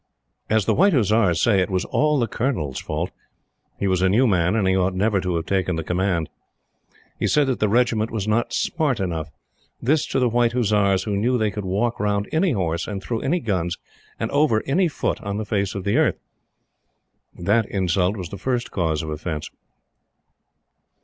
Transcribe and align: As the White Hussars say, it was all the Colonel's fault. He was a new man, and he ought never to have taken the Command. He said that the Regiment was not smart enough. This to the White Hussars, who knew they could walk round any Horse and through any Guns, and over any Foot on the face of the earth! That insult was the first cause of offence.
As 0.49 0.65
the 0.65 0.73
White 0.73 0.93
Hussars 0.93 1.39
say, 1.39 1.59
it 1.61 1.69
was 1.69 1.85
all 1.85 2.17
the 2.17 2.27
Colonel's 2.27 2.79
fault. 2.79 3.11
He 3.79 3.85
was 3.85 4.01
a 4.01 4.09
new 4.09 4.25
man, 4.25 4.55
and 4.55 4.67
he 4.67 4.75
ought 4.75 4.95
never 4.95 5.21
to 5.21 5.35
have 5.35 5.45
taken 5.45 5.75
the 5.75 5.83
Command. 5.83 6.27
He 7.19 7.27
said 7.27 7.45
that 7.45 7.59
the 7.59 7.69
Regiment 7.69 8.09
was 8.09 8.27
not 8.27 8.51
smart 8.51 8.99
enough. 8.99 9.29
This 9.79 10.07
to 10.07 10.17
the 10.17 10.27
White 10.27 10.53
Hussars, 10.53 11.03
who 11.03 11.15
knew 11.15 11.37
they 11.37 11.51
could 11.51 11.65
walk 11.65 11.99
round 11.99 12.27
any 12.31 12.49
Horse 12.53 12.87
and 12.87 12.99
through 13.03 13.21
any 13.21 13.39
Guns, 13.39 13.77
and 14.19 14.31
over 14.31 14.63
any 14.65 14.87
Foot 14.87 15.21
on 15.21 15.37
the 15.37 15.45
face 15.45 15.75
of 15.75 15.83
the 15.83 15.97
earth! 15.97 16.17
That 17.37 17.67
insult 17.69 18.17
was 18.17 18.29
the 18.29 18.39
first 18.39 18.71
cause 18.71 19.03
of 19.03 19.11
offence. 19.11 19.51